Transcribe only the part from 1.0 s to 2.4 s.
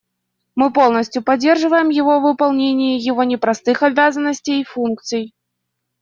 поддерживаем его в